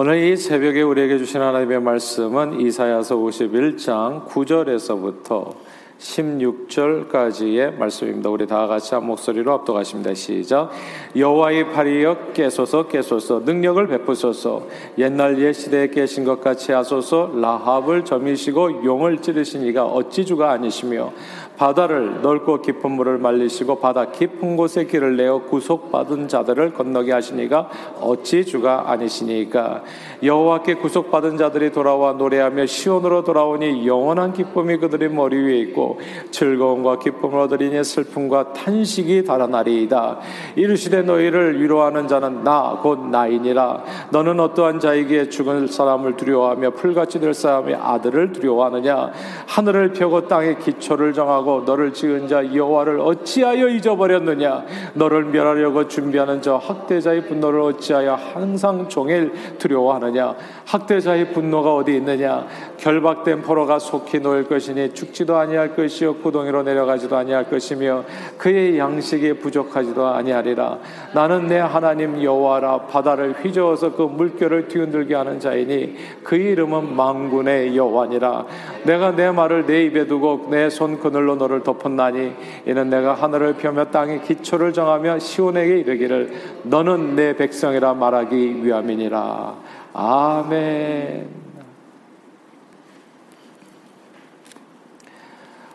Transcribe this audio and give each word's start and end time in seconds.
오늘 0.00 0.22
이 0.22 0.36
새벽에 0.36 0.80
우리에게 0.82 1.18
주신 1.18 1.40
하나님의 1.40 1.80
말씀은 1.80 2.60
이사야서 2.60 3.16
51장 3.16 4.28
9절에서부터 4.28 5.56
16절까지의 5.98 7.76
말씀입니다. 7.76 8.30
우리 8.30 8.46
다 8.46 8.68
같이 8.68 8.94
한 8.94 9.04
목소리로 9.06 9.52
압도하십니다. 9.54 10.14
시작. 10.14 10.70
여호와의 11.16 11.72
팔이여 11.72 12.32
깨소서 12.32 12.86
깨소서 12.86 13.40
능력을 13.44 13.84
베푸소서 13.88 14.68
옛날 14.98 15.36
옛 15.40 15.52
시대에 15.52 15.88
계신 15.88 16.22
것 16.24 16.40
같이 16.40 16.70
하소서 16.70 17.32
라합을 17.34 18.04
점이시고 18.04 18.84
용을 18.84 19.20
찌르신 19.20 19.64
이가 19.66 19.84
어찌 19.84 20.24
주가 20.24 20.52
아니시며 20.52 21.12
바다를 21.58 22.22
넓고 22.22 22.62
깊은 22.62 22.90
물을 22.92 23.18
말리시고 23.18 23.80
바다 23.80 24.06
깊은 24.06 24.56
곳에 24.56 24.86
길을 24.86 25.16
내어 25.16 25.42
구속받은 25.42 26.28
자들을 26.28 26.72
건너게 26.72 27.12
하시니가 27.12 27.68
어찌 28.00 28.46
주가 28.46 28.90
아니시니까. 28.90 29.82
여호와께 30.22 30.74
구속받은 30.74 31.36
자들이 31.36 31.72
돌아와 31.72 32.12
노래하며 32.12 32.66
시온으로 32.66 33.24
돌아오니 33.24 33.86
영원한 33.86 34.32
기쁨이 34.32 34.78
그들의 34.78 35.10
머리 35.10 35.36
위에 35.36 35.58
있고 35.58 36.00
즐거움과 36.30 37.00
기쁨을 37.00 37.40
얻으리니 37.40 37.82
슬픔과 37.82 38.52
탄식이 38.52 39.24
달아나리이다. 39.24 40.18
이르시되 40.56 41.02
너희를 41.02 41.60
위로하는 41.60 42.08
자는 42.08 42.44
나 42.44 42.78
곧 42.82 43.08
나이니라. 43.08 43.82
너는 44.10 44.38
어떠한 44.38 44.78
자에게 44.78 45.28
죽은 45.28 45.66
사람을 45.66 46.16
두려워하며 46.16 46.70
풀같이 46.70 47.18
될 47.18 47.34
사람의 47.34 47.74
아들을 47.74 48.32
두려워하느냐? 48.32 49.10
하늘을 49.46 49.92
펴고 49.94 50.28
땅의 50.28 50.60
기초를 50.60 51.12
정하고 51.12 51.47
하고 51.48 51.62
너를 51.64 51.92
지은 51.92 52.28
자 52.28 52.54
여호와를 52.54 53.00
어찌하여 53.00 53.68
잊어버렸느냐? 53.68 54.64
너를 54.94 55.24
멸하려고 55.24 55.88
준비하는 55.88 56.42
저 56.42 56.56
학대자의 56.56 57.26
분노를 57.26 57.60
어찌하여 57.60 58.14
항상 58.14 58.88
종일 58.88 59.32
두려워하느냐? 59.58 60.34
학대자의 60.66 61.32
분노가 61.32 61.74
어디 61.74 61.96
있느냐? 61.96 62.46
결박된 62.76 63.42
포로가 63.42 63.78
속히 63.78 64.20
놓일 64.20 64.44
것이니 64.44 64.94
죽지도 64.94 65.36
아니할 65.36 65.74
것이요 65.74 66.16
구덩이로 66.16 66.62
내려가지도 66.62 67.16
아니할 67.16 67.48
것이며 67.48 68.04
그의 68.36 68.78
양식이 68.78 69.34
부족하지도 69.34 70.06
아니하리라. 70.06 70.78
나는 71.14 71.46
내 71.46 71.58
하나님 71.58 72.22
여호와라. 72.22 72.82
바다를 72.82 73.34
휘저어서 73.42 73.94
그 73.96 74.02
물결을 74.02 74.68
뒤흔들게 74.68 75.14
하는 75.14 75.40
자이니 75.40 75.96
그 76.22 76.36
이름은 76.36 76.94
망군의 76.94 77.76
여호와니라. 77.76 78.44
내가 78.84 79.16
내 79.16 79.30
말을 79.30 79.66
내 79.66 79.84
입에 79.84 80.06
두고 80.06 80.48
내 80.50 80.68
손 80.68 80.98
그늘로 81.00 81.36
너를 81.38 81.62
덮었나니 81.62 82.32
이는 82.66 82.90
내가 82.90 83.14
하늘을 83.14 83.54
펴며 83.54 83.86
땅의 83.86 84.22
기초를 84.22 84.72
정하며 84.72 85.18
시온에게 85.20 85.78
이르기를 85.78 86.32
너는 86.64 87.16
내 87.16 87.34
백성이라 87.36 87.94
말하기 87.94 88.64
위함이니라 88.64 89.54
아멘. 89.94 91.38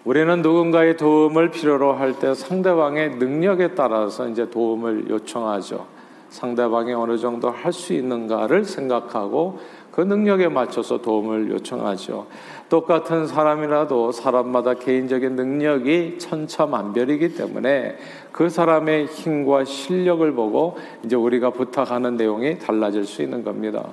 우리는 0.05 0.41
누군가의 0.41 0.97
도움을 0.97 1.51
필요로 1.51 1.93
할 1.93 2.13
때 2.19 2.33
상대방의 2.33 3.15
능력에 3.15 3.69
따라서 3.73 4.27
이제 4.27 4.49
도움을 4.49 5.09
요청하죠. 5.09 5.87
상대방이 6.29 6.93
어느 6.93 7.17
정도 7.17 7.49
할 7.49 7.71
수 7.71 7.93
있는가를 7.93 8.65
생각하고 8.65 9.59
그 9.91 10.01
능력에 10.01 10.49
맞춰서 10.49 11.01
도움을 11.01 11.51
요청하죠. 11.51 12.27
똑같은 12.73 13.27
사람이라도 13.27 14.11
사람마다 14.11 14.73
개인적인 14.73 15.35
능력이 15.35 16.17
천차만별이기 16.17 17.35
때문에 17.35 17.97
그 18.31 18.49
사람의 18.49 19.05
힘과 19.05 19.63
실력을 19.63 20.31
보고 20.33 20.75
이제 21.05 21.15
우리가 21.15 21.51
부탁하는 21.51 22.17
내용이 22.17 22.57
달라질 22.57 23.05
수 23.05 23.21
있는 23.21 23.43
겁니다. 23.43 23.89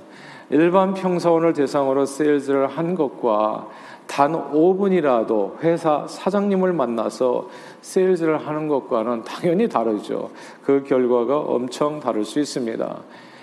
일반 0.48 0.95
평사원을 0.95 1.53
대상으로 1.53 2.06
세일즈를 2.06 2.69
한 2.69 2.95
것과 2.95 3.69
단 4.06 4.33
5분이라도 4.33 5.62
회사 5.62 6.06
사장님을 6.08 6.73
만나서 6.73 7.51
세일즈를 7.83 8.47
하는 8.47 8.67
것과는 8.67 9.24
당연히 9.24 9.68
다르죠. 9.68 10.30
그 10.64 10.85
결과가 10.85 11.39
엄청 11.39 12.01
다를 12.01 12.24
수 12.24 12.41
있습니다. 12.41 12.97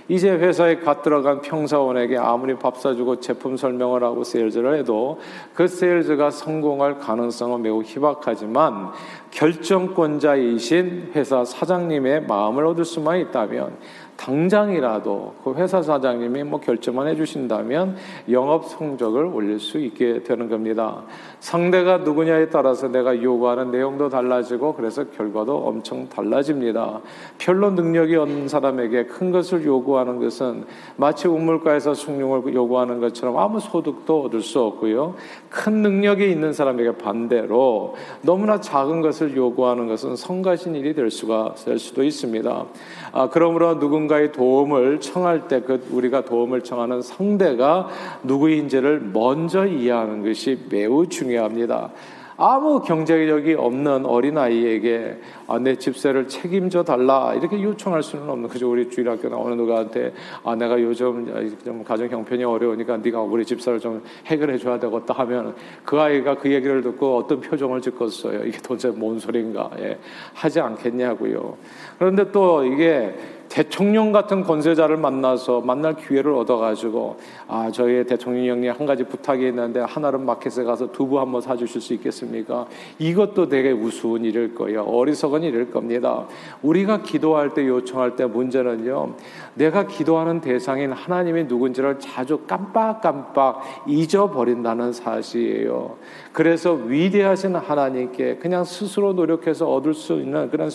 이제 0.09 0.31
회사에 0.31 0.77
갓 0.77 1.01
들어간 1.01 1.41
평사원에게 1.41 2.17
아무리 2.17 2.55
밥 2.55 2.77
사주고 2.77 3.19
제품 3.19 3.57
설명을 3.57 4.03
하고 4.03 4.23
세일즈를 4.23 4.77
해도 4.77 5.19
그 5.53 5.67
세일즈가 5.67 6.31
성공할 6.31 6.99
가능성은 6.99 7.61
매우 7.61 7.83
희박하지만 7.83 8.91
결정권자이신 9.31 11.11
회사 11.15 11.43
사장님의 11.43 12.23
마음을 12.27 12.65
얻을 12.65 12.85
수만 12.85 13.19
있다면 13.19 13.77
당장이라도 14.17 15.35
그 15.43 15.53
회사 15.53 15.81
사장님이 15.81 16.43
뭐 16.43 16.59
결정만 16.59 17.07
해주신다면 17.07 17.95
영업 18.31 18.65
성적을 18.65 19.25
올릴 19.25 19.59
수 19.59 19.77
있게 19.77 20.23
되는 20.23 20.49
겁니다. 20.49 21.03
상대가 21.39 21.99
누구냐에 21.99 22.49
따라서 22.49 22.87
내가 22.87 23.21
요구하는 23.21 23.71
내용도 23.71 24.09
달라지고 24.09 24.73
그래서 24.73 25.05
결과도 25.11 25.55
엄청 25.57 26.09
달라집니다. 26.09 26.99
별로 27.37 27.69
능력이 27.69 28.15
없는 28.15 28.47
사람에게 28.47 29.05
큰 29.05 29.31
것을 29.31 29.63
요구하는 29.65 30.19
것은 30.19 30.65
마치 30.95 31.27
우물가에서 31.27 31.93
숭늉을 31.93 32.53
요구하는 32.53 32.99
것처럼 32.99 33.37
아무 33.37 33.59
소득도 33.59 34.23
얻을 34.23 34.41
수 34.41 34.59
없고요. 34.61 35.15
큰 35.49 35.83
능력이 35.83 36.29
있는 36.29 36.53
사람에게 36.53 36.97
반대로 36.97 37.95
너무나 38.23 38.59
작은 38.59 39.01
것을 39.01 39.16
요구하는 39.35 39.87
것은 39.87 40.15
성가신 40.15 40.75
일이 40.75 40.93
될 40.93 41.11
수가 41.11 41.55
될 41.65 41.77
수도 41.77 42.03
있습니다. 42.03 42.65
아, 43.11 43.29
그러므로 43.29 43.75
누군가의 43.75 44.31
도움을 44.31 45.01
청할 45.01 45.47
때 45.47 45.57
그 45.67 45.85
우리가 45.91 46.23
도움을 46.23 46.63
청하는 46.63 47.01
상대가 47.01 47.89
누구인지를 48.23 49.01
먼저 49.13 49.65
이해하는 49.65 50.23
것이 50.23 50.57
매우 50.69 51.07
중요합니다. 51.07 51.91
아무 52.37 52.81
경제력이 52.81 53.55
없는 53.55 54.05
어린아이에게 54.05 55.17
아, 55.47 55.57
내 55.57 55.75
집세를 55.75 56.27
책임져 56.27 56.83
달라 56.83 57.33
이렇게 57.33 57.61
요청할 57.61 58.03
수는 58.03 58.29
없는 58.29 58.47
거죠. 58.47 58.71
우리 58.71 58.89
주일학교 58.89 59.27
나오는 59.27 59.57
누구한테 59.57 60.13
아, 60.43 60.55
내가 60.55 60.79
요즘 60.79 61.57
좀 61.65 61.83
가정 61.83 62.07
형편이 62.07 62.43
어려우니까 62.43 62.97
네가 62.97 63.21
우리 63.21 63.43
집사를 63.43 63.79
좀 63.79 64.03
해결해 64.27 64.57
줘야 64.59 64.79
되겠다 64.79 65.15
하면 65.15 65.55
그 65.83 65.99
아이가 65.99 66.35
그 66.35 66.51
얘기를 66.51 66.81
듣고 66.83 67.17
어떤 67.17 67.41
표정을 67.41 67.81
짓겠어요. 67.81 68.45
이게 68.45 68.59
도대체 68.59 68.89
뭔 68.89 69.17
소린가 69.17 69.71
예, 69.79 69.97
하지 70.33 70.59
않겠냐고요. 70.59 71.57
그런데 71.97 72.31
또 72.31 72.63
이게 72.63 73.15
대통령 73.49 74.11
같은 74.11 74.43
권세자를 74.43 74.97
만나서 74.97 75.61
만날 75.61 75.95
기회를 75.95 76.33
얻어가지고 76.33 77.17
아 77.47 77.71
저희 77.71 78.05
대통령 78.05 78.45
형님 78.45 78.71
한 78.71 78.85
가지 78.85 79.03
부탁이 79.03 79.47
있는데 79.47 79.79
하나는 79.79 80.25
마켓에 80.25 80.63
가서 80.63 80.91
두부 80.91 81.19
한번 81.19 81.41
사주실 81.41 81.81
수 81.81 81.93
있겠습니까? 81.93 82.67
이것도 82.99 83.49
되게 83.49 83.71
우스운 83.71 84.25
일일 84.25 84.55
거예요. 84.55 84.83
어리석은 84.83 85.43
일일 85.43 85.71
겁니다. 85.71 86.25
우리가 86.61 87.01
기도할 87.01 87.53
때 87.53 87.67
요청할 87.67 88.15
때 88.15 88.25
문제는요. 88.25 89.13
내가 89.55 89.87
기도하는 89.87 90.41
대상인 90.41 90.91
하나님이 90.91 91.45
누군지를 91.45 91.99
자주 91.99 92.39
깜빡깜빡 92.47 93.85
잊어버린다는 93.87 94.93
사실이에요. 94.93 95.95
그래서 96.31 96.73
위대하신 96.73 97.55
하나님께 97.55 98.37
그냥 98.37 98.63
스스로 98.63 99.13
노력해서 99.13 99.71
얻을 99.71 99.93
수 99.93 100.13
있는 100.13 100.49
그런 100.49 100.69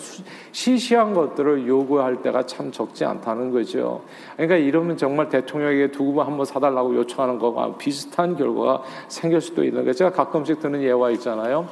시시한 0.52 1.14
것들을 1.14 1.66
요구할 1.68 2.22
때가 2.22 2.46
참 2.46 2.61
적지 2.70 3.04
않다는 3.04 3.50
거죠. 3.50 4.02
그러니까 4.36 4.56
이러면 4.56 4.96
정말 4.96 5.28
대통령에게 5.28 5.90
두고 5.90 6.22
한번 6.22 6.44
사달라고 6.46 6.94
요청하는 6.94 7.38
거가 7.38 7.76
비슷한 7.76 8.36
결과가 8.36 8.82
생길 9.08 9.40
수도 9.40 9.64
있는 9.64 9.80
거예요. 9.80 9.92
제가 9.94 10.12
가끔씩 10.12 10.60
드는 10.60 10.82
예화 10.82 11.10
있잖아요. 11.12 11.66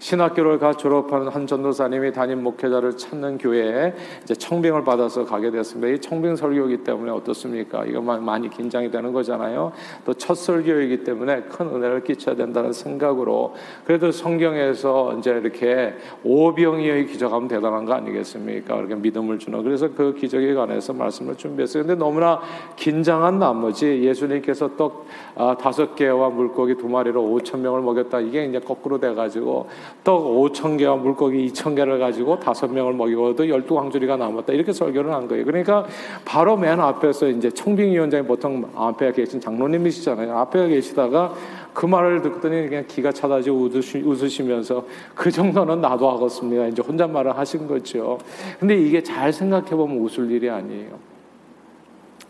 신학교를 0.00 0.58
가 0.58 0.72
졸업한 0.72 1.28
한 1.28 1.46
전도사님이 1.46 2.12
담임 2.12 2.42
목회자를 2.42 2.96
찾는 2.96 3.38
교회에 3.38 3.94
이제 4.22 4.34
청빙을 4.34 4.82
받아서 4.82 5.24
가게 5.24 5.50
됐습니다. 5.50 5.92
이 5.92 5.98
청빙 6.00 6.36
설교이기 6.36 6.82
때문에 6.84 7.10
어떻습니까? 7.12 7.84
이거 7.84 8.00
많이 8.00 8.48
긴장이 8.48 8.90
되는 8.90 9.12
거잖아요. 9.12 9.72
또 10.04 10.14
첫 10.14 10.34
설교이기 10.34 11.02
때문에 11.04 11.42
큰 11.42 11.66
은혜를 11.68 12.04
끼쳐야 12.04 12.36
된다는 12.36 12.72
생각으로 12.72 13.54
그래도 13.84 14.10
성경에서 14.12 15.16
이제 15.18 15.30
이렇게 15.30 15.94
오병이의 16.24 17.06
기적하면 17.06 17.48
대단한 17.48 17.84
거 17.84 17.94
아니겠습니까? 17.94 18.76
이렇게 18.76 18.94
믿음을 18.94 19.38
주는 19.38 19.62
그래서 19.62 19.88
그 19.94 20.14
기적에 20.14 20.54
관해서 20.54 20.92
말씀을 20.92 21.36
준비했어요. 21.36 21.84
근데 21.84 21.94
너무나 21.98 22.40
긴장한 22.76 23.38
나머지 23.38 24.02
예수님께서 24.02 24.76
떡 24.76 25.06
아, 25.34 25.56
다섯 25.58 25.94
개와 25.94 26.30
물고기 26.30 26.74
두 26.74 26.88
마리로 26.88 27.22
오천 27.32 27.62
명을 27.62 27.82
먹였다. 27.82 28.20
이게 28.20 28.44
이제 28.44 28.58
거꾸로 28.60 28.98
돼가지고 28.98 29.68
떡 30.04 30.24
5천 30.24 30.78
개와 30.78 30.96
물고기 30.96 31.46
2천 31.48 31.76
개를 31.76 31.98
가지고 31.98 32.40
다섯 32.40 32.72
명을 32.72 32.94
먹이고도 32.94 33.48
열두 33.48 33.74
광주리가 33.74 34.16
남았다. 34.16 34.52
이렇게 34.52 34.72
설교를 34.72 35.12
한 35.12 35.28
거예요. 35.28 35.44
그러니까 35.44 35.86
바로 36.24 36.56
맨 36.56 36.80
앞에서 36.80 37.28
이제 37.28 37.50
청빙 37.50 37.92
위원장이 37.92 38.26
보통 38.26 38.68
앞에 38.74 39.12
계신 39.12 39.40
장로님이시잖아요. 39.40 40.36
앞에 40.38 40.68
계시다가 40.68 41.34
그 41.74 41.86
말을 41.86 42.22
듣더니 42.22 42.68
그냥 42.68 42.84
기가 42.88 43.12
차다지 43.12 43.50
웃으시 43.50 44.42
면서 44.42 44.84
그 45.14 45.30
정도는 45.30 45.80
나도 45.80 46.10
하겠습니다. 46.10 46.66
이제 46.66 46.82
혼잣말을 46.82 47.36
하신 47.36 47.66
거죠. 47.66 48.18
근데 48.58 48.76
이게 48.76 49.02
잘 49.02 49.32
생각해 49.32 49.70
보면 49.70 49.98
웃을 49.98 50.30
일이 50.30 50.50
아니에요. 50.50 50.98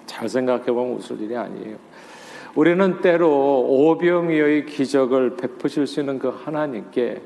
잘 0.06 0.28
생각해 0.28 0.66
보면 0.66 0.96
웃을 0.96 1.20
일이 1.20 1.36
아니에요. 1.36 1.76
우리는 2.56 3.00
때로 3.00 3.60
오병이어의 3.60 4.66
기적을 4.66 5.36
베푸실 5.36 5.86
수 5.86 6.00
있는 6.00 6.18
그 6.18 6.28
하나님께 6.28 7.20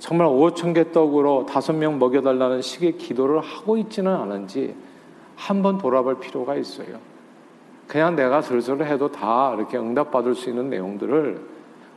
정말 0.00 0.26
5천 0.26 0.74
개 0.74 0.90
떡으로 0.92 1.46
다섯 1.46 1.74
명 1.74 1.98
먹여달라는 1.98 2.62
식의 2.62 2.96
기도를 2.96 3.40
하고 3.40 3.76
있지는 3.76 4.12
않은지 4.12 4.74
한번 5.36 5.78
돌아볼 5.78 6.18
필요가 6.18 6.56
있어요. 6.56 6.98
그냥 7.86 8.16
내가 8.16 8.40
슬슬 8.40 8.84
해도 8.84 9.12
다 9.12 9.54
이렇게 9.56 9.76
응답받을 9.76 10.34
수 10.34 10.48
있는 10.48 10.70
내용들을 10.70 11.40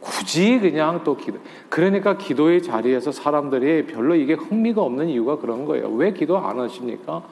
굳이 0.01 0.59
그냥 0.59 1.03
또 1.05 1.15
기도. 1.15 1.39
그러니까 1.69 2.17
기도의 2.17 2.61
자리에서 2.61 3.13
사람들이 3.13 3.85
별로 3.85 4.15
이게 4.15 4.33
흥미가 4.33 4.81
없는 4.81 5.07
이유가 5.07 5.37
그런 5.37 5.63
거예요. 5.65 5.87
왜 5.89 6.11
기도 6.11 6.37
안 6.37 6.59
하십니까? 6.59 7.23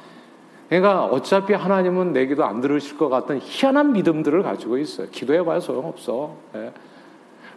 그러니까 0.70 1.04
어차피 1.04 1.54
하나님은 1.54 2.14
내 2.14 2.28
기도 2.28 2.46
안 2.46 2.62
들으실 2.62 2.98
것 2.98 3.10
같은 3.10 3.40
희한한 3.42 3.92
믿음들을 3.92 4.42
가지고 4.42 4.78
있어요. 4.78 5.08
기도해봐야 5.12 5.60
소용없어. 5.60 6.34
예. 6.56 6.72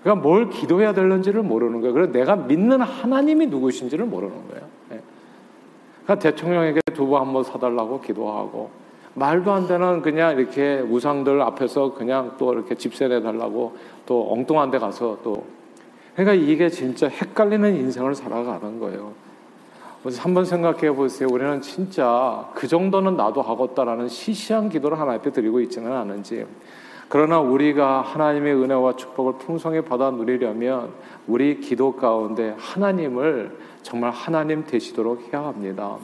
그러니까 0.04 0.22
뭘 0.22 0.50
기도해야 0.50 0.92
되는지를 0.92 1.42
모르는 1.42 1.80
거예요. 1.80 1.94
그래서 1.94 2.12
내가 2.12 2.36
믿는 2.36 2.82
하나님이 2.82 3.46
누구신지를 3.46 4.04
모르는 4.04 4.34
거예요. 4.48 4.66
예. 4.92 5.00
그러니까 6.04 6.18
대통령에게 6.22 6.80
두부 6.92 7.16
한 7.16 7.32
번 7.32 7.42
사달라고 7.42 8.02
기도하고 8.02 8.70
말도 9.14 9.50
안 9.52 9.66
되는 9.66 10.02
그냥 10.02 10.38
이렇게 10.38 10.80
우상들 10.80 11.40
앞에서 11.40 11.94
그냥 11.94 12.34
또 12.38 12.52
이렇게 12.52 12.74
집세내 12.74 13.22
달라고 13.22 13.76
또 14.04 14.30
엉뚱한 14.30 14.70
데 14.70 14.78
가서 14.78 15.18
또 15.24 15.46
그러니까 16.14 16.34
이게 16.34 16.68
진짜 16.68 17.08
헷갈리는 17.08 17.74
인생을 17.74 18.14
살아가는 18.14 18.78
거예요. 18.78 19.12
한번 20.18 20.44
생각해 20.44 20.94
보세요. 20.94 21.28
우리는 21.32 21.62
진짜 21.62 22.50
그 22.54 22.68
정도는 22.68 23.16
나도 23.16 23.40
하겠다라는 23.40 24.08
시시한 24.08 24.68
기도를 24.68 25.00
하나님 25.00 25.20
앞에 25.20 25.30
드리고 25.32 25.60
있지는 25.60 25.90
않은지. 25.90 26.44
그러나 27.14 27.38
우리가 27.38 28.00
하나님의 28.00 28.56
은혜와 28.56 28.96
축복을 28.96 29.34
풍성히 29.38 29.82
받아 29.82 30.10
누리려면 30.10 30.90
우리 31.28 31.60
기도 31.60 31.94
가운데 31.94 32.56
하나님을 32.58 33.56
정말 33.82 34.10
하나님 34.10 34.64
되시도록 34.66 35.32
해야 35.32 35.44
합니다. 35.44 35.96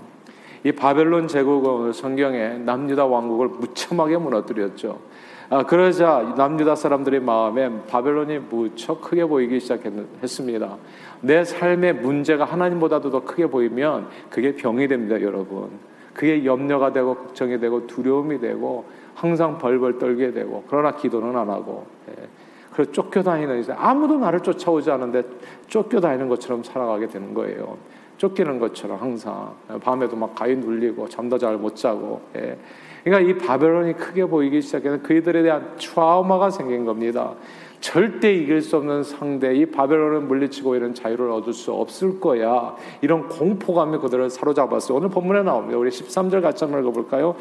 이 0.63 0.71
바벨론 0.71 1.27
제국은 1.27 1.93
성경에 1.93 2.59
남유다 2.59 3.07
왕국을 3.07 3.49
무참하게 3.49 4.19
무너뜨렸죠. 4.19 5.01
아, 5.49 5.65
그러자 5.65 6.35
남유다 6.37 6.77
사람들의 6.77 7.19
마음에 7.19 7.69
바벨론이 7.89 8.39
무척 8.49 9.01
크게 9.01 9.25
보이기 9.25 9.59
시작했습니다. 9.59 10.77
내 11.23 11.43
삶의 11.43 11.95
문제가 11.95 12.45
하나님보다도 12.45 13.11
더 13.11 13.25
크게 13.25 13.49
보이면 13.49 14.07
그게 14.31 14.55
병이 14.55 14.87
됩니다, 14.87 15.21
여러분. 15.21 15.71
그게 16.15 16.45
염려가 16.45 16.93
되고 16.93 17.17
걱정이 17.17 17.59
되고 17.59 17.89
두려움이 17.89 18.39
되고 18.39 18.85
항상 19.21 19.59
벌벌 19.59 19.99
떨게 19.99 20.33
되고 20.33 20.65
그러나 20.67 20.93
기도는 20.93 21.37
안 21.37 21.51
하고 21.51 21.85
예. 22.09 22.27
그래서 22.73 22.91
쫓겨다니는 22.91 23.61
이제 23.61 23.73
아무도 23.77 24.17
나를 24.17 24.41
쫓아오지 24.41 24.91
않는데 24.91 25.23
쫓겨다니는 25.67 26.29
것처럼 26.29 26.63
살아가게 26.63 27.07
되는 27.07 27.35
거예요. 27.35 27.77
쫓기는 28.17 28.59
것처럼 28.59 28.99
항상 28.99 29.53
밤에도 29.83 30.17
막 30.17 30.35
가위 30.35 30.57
눌리고 30.57 31.07
잠도 31.09 31.37
잘 31.37 31.59
못 31.59 31.77
자고 31.77 32.23
예. 32.37 32.57
그러니까 33.05 33.31
이 33.31 33.37
바벨론이 33.37 33.95
크게 33.95 34.25
보이기 34.25 34.63
시작해서 34.63 35.03
그들에 35.03 35.43
대한 35.43 35.75
트라우마가 35.77 36.49
생긴 36.49 36.87
겁니다. 36.87 37.35
절대 37.81 38.33
이길 38.33 38.63
수 38.63 38.77
없는 38.77 39.03
상대, 39.03 39.55
이 39.55 39.67
바벨론을 39.67 40.21
물리치고 40.21 40.77
이런 40.77 40.95
자유를 40.95 41.31
얻을 41.31 41.55
수 41.55 41.73
없을 41.73 42.21
거야. 42.21 42.75
이런 43.01 43.29
공포감이 43.29 43.99
그들을 43.99 44.29
사로잡았어요. 44.29 44.99
오늘 44.99 45.09
본문에 45.09 45.43
나옵니다. 45.43 45.79
우리 45.79 45.89
13절 45.89 46.43
같이 46.43 46.65
한번 46.65 46.83
읽어볼까요? 46.83 47.37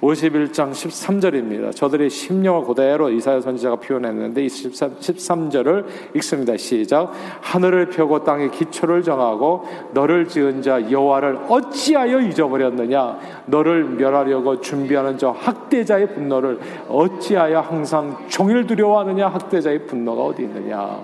51장 0.00 0.72
13절입니다. 0.72 1.74
저들이 1.74 2.10
심령을 2.10 2.66
그대로 2.66 3.08
이사야 3.08 3.40
선지자가 3.40 3.76
표현했는데 3.76 4.44
이 4.44 4.48
13, 4.48 5.50
절을 5.50 5.86
읽습니다. 6.16 6.56
시작. 6.56 7.12
하늘을 7.40 7.88
펴고 7.88 8.22
땅에 8.22 8.50
기초를 8.50 9.02
정하고 9.02 9.64
너를 9.94 10.28
지은 10.28 10.60
자 10.60 10.90
여호와를 10.90 11.38
어찌하여 11.48 12.20
잊어버렸느냐? 12.20 13.18
너를 13.46 13.84
멸하려고 13.84 14.60
준비하는 14.60 15.16
저 15.16 15.30
학대자의 15.30 16.14
분노를 16.14 16.58
어찌하여 16.88 17.60
항상 17.60 18.26
종일 18.28 18.66
두려워하느냐? 18.66 19.28
학대자의 19.28 19.86
분노가 19.86 20.24
어디 20.24 20.42
있느냐? 20.42 21.00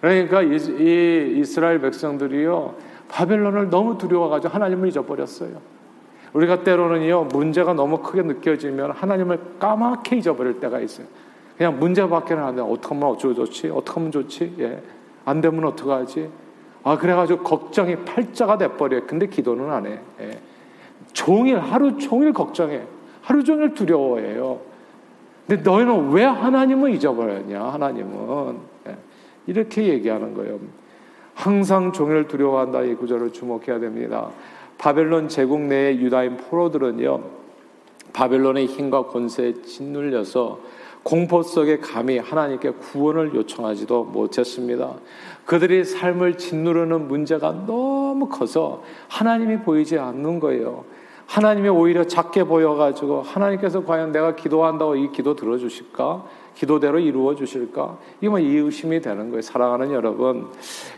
그러니까 0.00 0.42
이, 0.42 1.36
이스라엘 1.38 1.80
백성들이요 1.80 2.74
바벨론을 3.08 3.68
너무 3.68 3.98
두려워가지고 3.98 4.52
하나님을 4.52 4.88
잊어버렸어요. 4.88 5.81
우리가 6.32 6.64
때로는요, 6.64 7.24
문제가 7.24 7.74
너무 7.74 7.98
크게 7.98 8.22
느껴지면 8.22 8.92
하나님을 8.92 9.58
까맣게 9.58 10.16
잊어버릴 10.16 10.60
때가 10.60 10.80
있어요. 10.80 11.06
그냥 11.56 11.78
문제밖에는 11.78 12.42
안 12.42 12.56
돼. 12.56 12.62
어떻게 12.62 12.94
하면 12.94 13.10
어쩌고 13.10 13.34
좋지? 13.34 13.68
어떻게 13.68 13.92
하면 13.94 14.10
좋지? 14.10 14.54
예. 14.60 14.82
안 15.24 15.40
되면 15.40 15.64
어떡하지? 15.64 16.28
아, 16.84 16.96
그래가지고 16.98 17.42
걱정이 17.42 17.96
팔자가 17.96 18.58
돼버려요. 18.58 19.06
근데 19.06 19.26
기도는 19.26 19.70
안 19.70 19.86
해. 19.86 20.00
예. 20.20 20.40
종일, 21.12 21.58
하루 21.58 21.98
종일 21.98 22.32
걱정해. 22.32 22.82
하루 23.20 23.44
종일 23.44 23.74
두려워해요. 23.74 24.60
근데 25.46 25.62
너희는 25.62 26.10
왜 26.10 26.24
하나님을 26.24 26.94
잊어버렸냐? 26.94 27.62
하나님은. 27.62 28.58
예. 28.88 28.96
이렇게 29.46 29.84
얘기하는 29.88 30.34
거예요. 30.34 30.58
항상 31.34 31.92
종일 31.92 32.28
두려워한다. 32.28 32.82
이 32.82 32.94
구절을 32.94 33.32
주목해야 33.32 33.78
됩니다. 33.78 34.30
바벨론 34.78 35.28
제국 35.28 35.60
내의 35.60 36.00
유다인 36.00 36.36
포로들은요, 36.36 37.20
바벨론의 38.12 38.66
힘과 38.66 39.06
권세에 39.06 39.62
짓눌려서 39.62 40.60
공포 41.02 41.42
속에 41.42 41.78
감히 41.78 42.18
하나님께 42.18 42.70
구원을 42.70 43.34
요청하지도 43.34 44.04
못했습니다. 44.04 44.94
그들이 45.44 45.84
삶을 45.84 46.38
짓누르는 46.38 47.08
문제가 47.08 47.50
너무 47.66 48.28
커서 48.28 48.82
하나님이 49.08 49.58
보이지 49.58 49.98
않는 49.98 50.38
거예요. 50.38 50.84
하나님이 51.32 51.70
오히려 51.70 52.04
작게 52.04 52.44
보여가지고 52.44 53.22
하나님께서 53.22 53.82
과연 53.86 54.12
내가 54.12 54.36
기도한다고 54.36 54.96
이 54.96 55.10
기도 55.12 55.34
들어주실까? 55.34 56.24
기도대로 56.54 56.98
이루어 56.98 57.34
주실까? 57.34 57.96
이건 58.20 58.42
이의심이 58.42 59.00
되는 59.00 59.30
거예요. 59.30 59.40
사랑하는 59.40 59.92
여러분, 59.92 60.48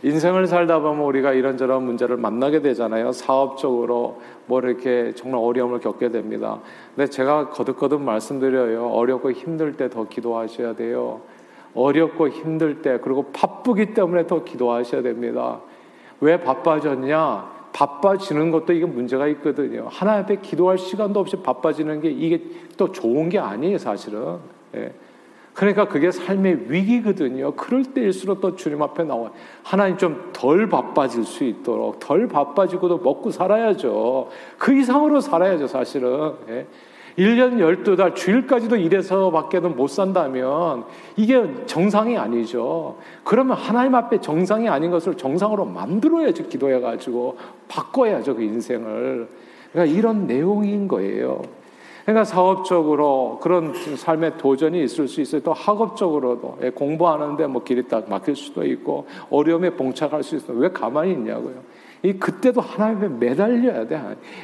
인생을 0.02 0.48
살다 0.48 0.80
보면 0.80 1.04
우리가 1.04 1.34
이런저런 1.34 1.84
문제를 1.84 2.16
만나게 2.16 2.62
되잖아요. 2.62 3.12
사업적으로 3.12 4.20
뭐 4.46 4.58
이렇게 4.58 5.12
정말 5.14 5.40
어려움을 5.40 5.78
겪게 5.78 6.08
됩니다. 6.08 6.58
근데 6.96 7.08
제가 7.08 7.50
거듭거듭 7.50 8.02
말씀드려요. 8.02 8.88
어렵고 8.88 9.30
힘들 9.30 9.74
때 9.74 9.88
더 9.88 10.08
기도하셔야 10.08 10.74
돼요. 10.74 11.20
어렵고 11.76 12.30
힘들 12.30 12.82
때 12.82 12.98
그리고 13.00 13.26
바쁘기 13.32 13.94
때문에 13.94 14.26
더 14.26 14.42
기도하셔야 14.42 15.02
됩니다. 15.02 15.60
왜 16.20 16.40
바빠졌냐? 16.40 17.53
바빠지는 17.74 18.52
것도 18.52 18.72
이게 18.72 18.86
문제가 18.86 19.26
있거든요. 19.28 19.88
하나님 19.90 20.22
앞에 20.22 20.36
기도할 20.36 20.78
시간도 20.78 21.20
없이 21.20 21.36
바빠지는 21.36 22.00
게 22.00 22.08
이게 22.10 22.40
또 22.78 22.90
좋은 22.92 23.28
게 23.28 23.38
아니에요, 23.38 23.76
사실은. 23.76 24.38
예. 24.76 24.92
그러니까 25.52 25.86
그게 25.86 26.10
삶의 26.10 26.70
위기거든요. 26.70 27.54
그럴 27.54 27.84
때일수록 27.84 28.40
또 28.40 28.56
주님 28.56 28.82
앞에 28.82 29.04
나와 29.04 29.30
하나님 29.62 29.96
좀 29.98 30.30
덜 30.32 30.68
바빠질 30.68 31.24
수 31.24 31.44
있도록 31.44 32.00
덜 32.00 32.28
바빠지고도 32.28 32.98
먹고 32.98 33.30
살아야죠. 33.30 34.28
그 34.58 34.72
이상으로 34.72 35.20
살아야죠, 35.20 35.66
사실은. 35.66 36.34
예. 36.48 36.66
1년 37.18 37.58
12달 37.58 38.14
주일까지도 38.14 38.76
일해서 38.76 39.30
밖에는 39.30 39.76
못 39.76 39.88
산다면 39.88 40.84
이게 41.16 41.44
정상이 41.66 42.18
아니죠. 42.18 42.96
그러면 43.22 43.56
하나님 43.56 43.94
앞에 43.94 44.20
정상이 44.20 44.68
아닌 44.68 44.90
것을 44.90 45.16
정상으로 45.16 45.64
만들어야죠. 45.64 46.48
기도해가지고 46.48 47.36
바꿔야죠. 47.68 48.34
그 48.34 48.42
인생을. 48.42 49.28
그러니까 49.72 49.96
이런 49.96 50.26
내용인 50.26 50.88
거예요. 50.88 51.42
그러니까 52.04 52.24
사업적으로 52.24 53.38
그런 53.42 53.72
삶의 53.74 54.36
도전이 54.36 54.82
있을 54.84 55.08
수 55.08 55.20
있어요. 55.20 55.40
또 55.42 55.52
학업적으로도 55.52 56.58
예, 56.62 56.70
공부하는데 56.70 57.46
뭐 57.46 57.64
길이 57.64 57.88
딱 57.88 58.08
막힐 58.10 58.36
수도 58.36 58.64
있고 58.66 59.06
어려움에 59.30 59.70
봉착할 59.70 60.22
수 60.22 60.36
있어요. 60.36 60.58
왜 60.58 60.68
가만히 60.68 61.12
있냐고요. 61.12 61.54
이 62.04 62.12
그때도 62.12 62.60
하나님에 62.60 63.08
매달려야 63.08 63.86
돼. 63.86 63.98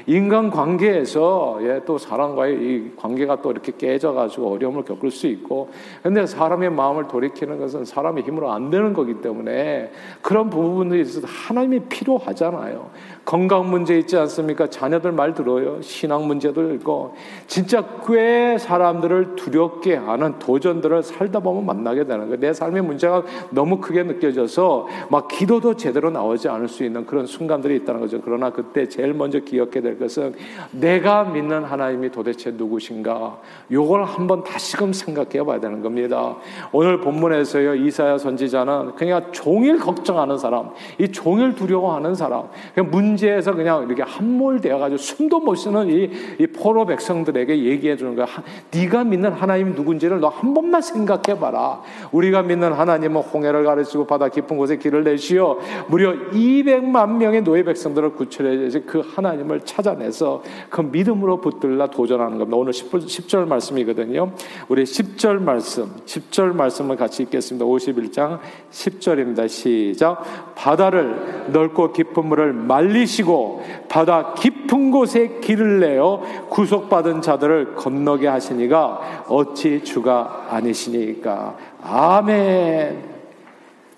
인간 0.06 0.48
관계에서 0.48 1.58
예, 1.60 1.82
또 1.84 1.98
사람과의 1.98 2.54
이 2.54 2.92
관계가 2.96 3.42
또 3.42 3.50
이렇게 3.50 3.72
깨져가지고 3.76 4.50
어려움을 4.52 4.84
겪을 4.84 5.10
수 5.10 5.26
있고, 5.26 5.68
근데 6.02 6.24
사람의 6.24 6.70
마음을 6.70 7.06
돌이키는 7.06 7.58
것은 7.58 7.84
사람의 7.84 8.24
힘으로 8.24 8.50
안 8.50 8.70
되는 8.70 8.94
거기 8.94 9.20
때문에 9.20 9.92
그런 10.22 10.48
부분들이 10.48 11.02
있어서 11.02 11.26
하나님이 11.26 11.80
필요하잖아요. 11.90 12.88
건강 13.26 13.70
문제 13.70 13.98
있지 13.98 14.16
않습니까? 14.16 14.68
자녀들 14.68 15.12
말 15.12 15.34
들어요. 15.34 15.82
신앙 15.82 16.26
문제도 16.26 16.72
있고, 16.72 17.14
진짜 17.46 17.84
꽤 18.08 18.56
사람들을 18.56 19.36
두렵게 19.36 19.96
하는 19.96 20.38
도전들을 20.38 21.02
살다 21.02 21.40
보면 21.40 21.66
만나게 21.66 22.04
되는 22.04 22.24
거예요. 22.24 22.40
내 22.40 22.54
삶의 22.54 22.80
문제가 22.82 23.22
너무 23.50 23.80
크게 23.82 24.04
느껴져서 24.04 24.88
막 25.10 25.28
기도도 25.28 25.76
제대로 25.76 26.08
나오지 26.08 26.48
않을 26.48 26.66
수 26.66 26.84
있는 26.84 27.04
그런 27.04 27.26
순간. 27.26 27.49
순간들이 27.50 27.76
있다는 27.76 28.00
거죠. 28.00 28.20
그러나 28.24 28.50
그때 28.50 28.88
제일 28.88 29.12
먼저 29.12 29.40
기억해야 29.40 29.82
될 29.82 29.98
것은 29.98 30.34
내가 30.70 31.24
믿는 31.24 31.64
하나님이 31.64 32.10
도대체 32.10 32.52
누구신가? 32.52 33.38
요걸 33.72 34.04
한번 34.04 34.44
다시금 34.44 34.92
생각해 34.92 35.44
봐야 35.44 35.58
되는 35.58 35.82
겁니다. 35.82 36.36
오늘 36.72 37.00
본문에서요, 37.00 37.74
이사야 37.74 38.18
선지자는 38.18 38.94
그냥 38.94 39.32
종일 39.32 39.78
걱정하는 39.78 40.38
사람, 40.38 40.70
이 40.98 41.08
종일 41.08 41.54
두려워하는 41.54 42.14
사람, 42.14 42.44
그냥 42.74 42.90
문제에서 42.90 43.54
그냥 43.54 43.84
이렇게 43.86 44.02
함몰되어 44.02 44.78
가지고 44.78 44.98
숨도 44.98 45.40
못 45.40 45.56
쉬는 45.56 45.90
이, 45.90 46.10
이 46.38 46.46
포로 46.46 46.86
백성들에게 46.86 47.64
얘기해 47.64 47.96
주는 47.96 48.14
거야. 48.14 48.26
네가 48.72 49.04
믿는 49.04 49.32
하나님이 49.32 49.72
누군지를 49.74 50.20
너 50.20 50.30
한 50.30 50.54
번만 50.54 50.80
생각해 50.80 51.38
봐라. 51.38 51.82
우리가 52.12 52.42
믿는 52.42 52.72
하나님은 52.72 53.20
홍해를 53.22 53.64
가르치고 53.64 54.06
바다 54.06 54.28
깊은 54.28 54.56
곳에 54.56 54.76
길을 54.78 55.04
내시어 55.04 55.58
무려 55.88 56.12
200만 56.30 57.16
명의 57.16 57.39
노예 57.42 57.62
백성들을 57.62 58.14
구출해서 58.14 58.80
그 58.86 59.00
하나님을 59.00 59.60
찾아내서 59.64 60.42
그 60.68 60.80
믿음으로 60.80 61.40
붙들라 61.40 61.88
도전하는 61.88 62.38
겁니다. 62.38 62.56
오늘 62.56 62.72
10절 62.72 63.46
말씀이거든요. 63.46 64.32
우리 64.68 64.84
10절 64.84 65.40
말씀, 65.40 65.90
10절 66.06 66.54
말씀을 66.54 66.96
같이 66.96 67.22
읽겠습니다. 67.24 67.66
51장 67.66 68.38
10절입니다. 68.70 69.48
시작. 69.48 70.54
바다를 70.54 71.48
넓고 71.52 71.92
깊은 71.92 72.26
물을 72.26 72.52
말리시고 72.52 73.62
바다 73.88 74.34
깊은 74.34 74.90
곳에 74.90 75.38
길을 75.40 75.80
내어 75.80 76.22
구속받은 76.50 77.22
자들을 77.22 77.74
건너게 77.76 78.28
하시니가 78.28 79.24
어찌 79.28 79.82
주가 79.82 80.46
아니시니까. 80.50 81.56
아멘. 81.82 83.09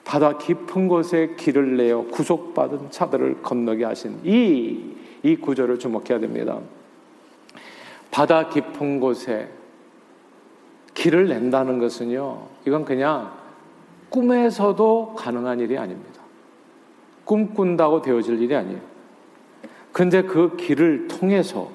바다 0.04 0.36
깊은 0.36 0.88
곳에 0.88 1.34
길을 1.36 1.76
내어 1.76 2.04
구속받은 2.06 2.90
자들을 2.90 3.42
건너게 3.42 3.84
하신 3.84 4.20
이, 4.24 4.94
이 5.22 5.36
구절을 5.36 5.78
주목해야 5.78 6.18
됩니다. 6.18 6.58
바다 8.10 8.48
깊은 8.48 9.00
곳에 9.00 9.48
길을 10.94 11.28
낸다는 11.28 11.78
것은요, 11.78 12.46
이건 12.66 12.84
그냥 12.84 13.32
꿈에서도 14.10 15.14
가능한 15.16 15.60
일이 15.60 15.78
아닙니다. 15.78 16.20
꿈꾼다고 17.24 18.02
되어질 18.02 18.42
일이 18.42 18.54
아니에요. 18.54 18.80
근데 19.92 20.22
그 20.22 20.56
길을 20.56 21.08
통해서 21.08 21.70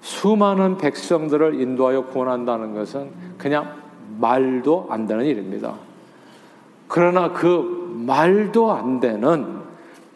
수많은 0.00 0.78
백성들을 0.78 1.60
인도하여 1.60 2.06
구원한다는 2.06 2.74
것은 2.74 3.10
그냥 3.38 3.82
말도 4.18 4.86
안 4.90 5.06
되는 5.06 5.24
일입니다. 5.24 5.74
그러나 6.88 7.32
그 7.32 8.02
말도 8.06 8.72
안 8.72 9.00
되는 9.00 9.56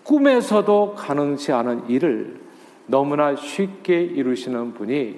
꿈에서도 0.04 0.94
가능치 0.96 1.52
않은 1.52 1.88
일을 1.88 2.40
너무나 2.86 3.36
쉽게 3.36 4.00
이루시는 4.00 4.74
분이 4.74 5.16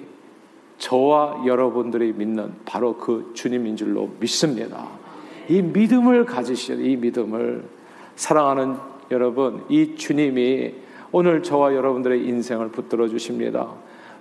저와 0.77 1.43
여러분들이 1.45 2.13
믿는 2.13 2.53
바로 2.65 2.97
그 2.97 3.31
주님인 3.33 3.75
줄로 3.75 4.09
믿습니다. 4.19 4.87
이 5.49 5.61
믿음을 5.61 6.25
가지시오. 6.25 6.75
이 6.75 6.95
믿음을 6.95 7.63
사랑하는 8.15 8.75
여러분, 9.11 9.63
이 9.69 9.95
주님이 9.95 10.73
오늘 11.11 11.43
저와 11.43 11.75
여러분들의 11.75 12.25
인생을 12.25 12.69
붙들어 12.69 13.07
주십니다. 13.07 13.69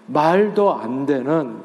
말도 0.07 0.75
안 0.75 1.07
되는 1.07 1.57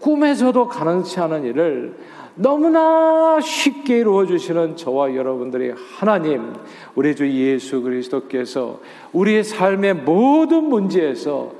꿈에서도 0.00 0.68
가능치 0.68 1.20
않은 1.20 1.44
일을 1.44 1.96
너무나 2.40 3.40
쉽게 3.40 3.98
이루어 3.98 4.24
주시는 4.24 4.76
저와 4.76 5.16
여러분들이 5.16 5.72
하나님, 5.98 6.52
우리 6.94 7.16
주 7.16 7.28
예수 7.28 7.82
그리스도께서 7.82 8.78
우리의 9.12 9.42
삶의 9.42 9.94
모든 9.94 10.68
문제에서 10.68 11.50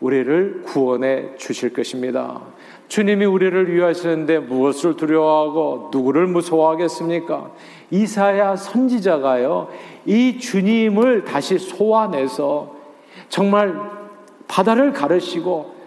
우리를 0.00 0.62
구원해 0.66 1.36
주실 1.36 1.72
것입니다. 1.72 2.40
주님이 2.88 3.26
우리를 3.26 3.72
위하시는데 3.72 4.40
무엇을 4.40 4.96
두려워하고 4.96 5.90
누구를 5.92 6.26
무서워하겠습니까? 6.26 7.52
이사야 7.92 8.56
선지자가요, 8.56 9.68
이 10.04 10.38
주님을 10.38 11.26
다시 11.26 11.58
소환해서 11.58 12.74
정말 13.28 13.78
바다를 14.48 14.92
가르시고 14.92 15.77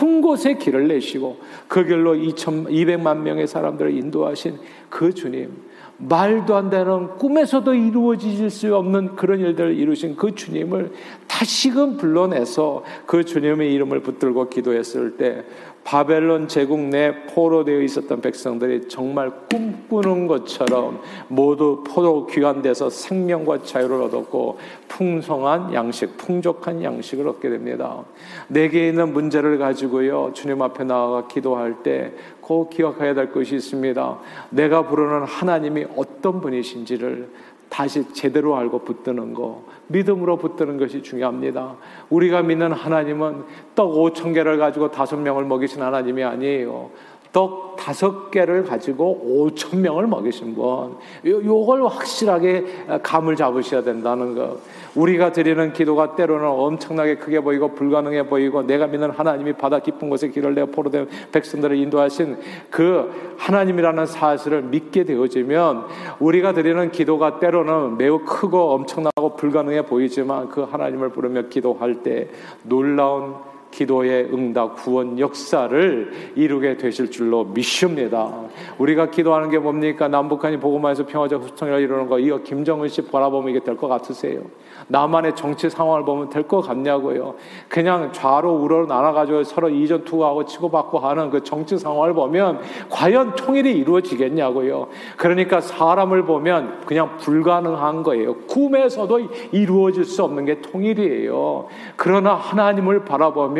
깊은 0.00 0.22
곳에 0.22 0.54
길을 0.54 0.88
내시고 0.88 1.36
그 1.68 1.84
길로 1.84 2.14
200만 2.14 3.18
명의 3.18 3.46
사람들을 3.46 3.94
인도하신 3.94 4.58
그 4.88 5.12
주님, 5.12 5.50
말도 5.98 6.56
안 6.56 6.70
되는 6.70 7.08
꿈에서도 7.18 7.74
이루어질 7.74 8.48
수 8.48 8.74
없는 8.74 9.16
그런 9.16 9.40
일들을 9.40 9.76
이루신 9.76 10.16
그 10.16 10.34
주님을 10.34 10.92
다시금 11.26 11.98
불러내서 11.98 12.82
그 13.04 13.24
주님의 13.24 13.72
이름을 13.74 14.00
붙들고 14.00 14.48
기도했을 14.48 15.18
때 15.18 15.44
바벨론 15.84 16.46
제국 16.46 16.78
내 16.78 17.24
포로되어 17.26 17.80
있었던 17.80 18.20
백성들이 18.20 18.88
정말 18.88 19.30
꿈꾸는 19.48 20.26
것처럼 20.26 21.00
모두 21.28 21.82
포로 21.86 22.26
귀환돼서 22.26 22.90
생명과 22.90 23.62
자유를 23.62 24.00
얻었고 24.02 24.58
풍성한 24.88 25.74
양식, 25.74 26.16
풍족한 26.16 26.84
양식을 26.84 27.26
얻게 27.26 27.48
됩니다. 27.48 28.04
내게 28.48 28.88
있는 28.88 29.12
문제를 29.12 29.58
가지고요 29.58 30.32
주님 30.34 30.62
앞에 30.62 30.84
나아가 30.84 31.26
기도할 31.26 31.82
때 31.82 32.12
꼭 32.50 32.68
기억해야 32.70 33.14
될 33.14 33.30
것이 33.30 33.54
있습니다. 33.54 34.18
내가 34.50 34.88
부르는 34.88 35.22
하나님이 35.22 35.86
어떤 35.94 36.40
분이신지를 36.40 37.28
다시 37.70 38.12
제대로 38.12 38.56
알고 38.56 38.80
붙드는 38.80 39.32
거, 39.32 39.62
믿음으로 39.86 40.36
붙드는 40.36 40.76
것이 40.76 41.02
중요합니다. 41.02 41.76
우리가 42.10 42.42
믿는 42.42 42.72
하나님은 42.72 43.44
떡 43.74 43.94
5천 43.94 44.34
개를 44.34 44.58
가지고 44.58 44.90
다섯 44.90 45.16
명을 45.16 45.44
먹이신 45.44 45.80
하나님이 45.80 46.22
아니에요. 46.24 46.90
떡 47.32 47.76
다섯 47.76 48.30
개를 48.30 48.64
가지고 48.64 49.50
5천 49.54 49.78
명을 49.78 50.06
먹이신 50.06 50.54
분. 50.54 50.96
요걸 51.24 51.86
확실하게 51.86 52.64
감을 53.02 53.36
잡으셔야 53.36 53.82
된다는 53.82 54.34
것. 54.34 54.58
우리가 54.94 55.32
드리는 55.32 55.72
기도가 55.72 56.16
때로는 56.16 56.46
엄청나게 56.46 57.16
크게 57.16 57.40
보이고 57.40 57.72
불가능해 57.74 58.26
보이고 58.26 58.62
내가 58.62 58.86
믿는 58.86 59.10
하나님이 59.10 59.54
바다 59.54 59.78
깊은 59.78 60.10
곳에 60.10 60.28
길을 60.28 60.54
내어 60.54 60.66
포로된 60.66 61.08
백성들을 61.32 61.76
인도하신 61.76 62.38
그 62.68 63.34
하나님이라는 63.38 64.06
사실을 64.06 64.62
믿게 64.62 65.04
되어지면 65.04 65.84
우리가 66.18 66.52
드리는 66.52 66.90
기도가 66.90 67.38
때로는 67.38 67.96
매우 67.96 68.18
크고 68.24 68.72
엄청나고 68.72 69.36
불가능해 69.36 69.86
보이지만 69.86 70.48
그 70.48 70.62
하나님을 70.62 71.10
부르며 71.10 71.42
기도할 71.42 72.02
때 72.02 72.28
놀라운 72.64 73.34
기도의 73.70 74.30
응답 74.32 74.76
구원 74.76 75.18
역사를 75.18 76.12
이루게 76.34 76.76
되실 76.76 77.10
줄로 77.10 77.44
믿습니다. 77.44 78.30
우리가 78.78 79.10
기도하는 79.10 79.50
게 79.50 79.58
뭡니까? 79.58 80.08
남북한이 80.08 80.58
보고만해서 80.58 81.06
평화적 81.06 81.42
후통이라 81.42 81.78
이러는 81.78 82.08
거 82.08 82.18
이거 82.18 82.38
김정은 82.42 82.88
씨 82.88 83.02
바라보면 83.02 83.50
이게 83.50 83.60
될 83.60 83.76
것 83.76 83.88
같으세요? 83.88 84.42
남한의 84.88 85.36
정치 85.36 85.70
상황을 85.70 86.04
보면 86.04 86.28
될 86.30 86.42
것 86.50 86.60
같냐고요. 86.62 87.34
그냥 87.68 88.12
좌로 88.12 88.52
우로로 88.54 88.86
나눠가지고 88.86 89.44
서로 89.44 89.68
이전 89.68 90.04
투구하고 90.04 90.44
치고받고 90.46 90.98
하는 90.98 91.30
그 91.30 91.42
정치 91.44 91.78
상황을 91.78 92.12
보면 92.12 92.60
과연 92.88 93.36
통일이 93.36 93.72
이루어지겠냐고요. 93.78 94.88
그러니까 95.16 95.60
사람을 95.60 96.24
보면 96.24 96.80
그냥 96.86 97.16
불가능한 97.18 98.02
거예요. 98.02 98.34
꿈에서도 98.48 99.20
이루어질 99.52 100.04
수 100.04 100.24
없는 100.24 100.44
게 100.44 100.60
통일이에요. 100.60 101.66
그러나 101.96 102.34
하나님을 102.34 103.04
바라보면 103.04 103.59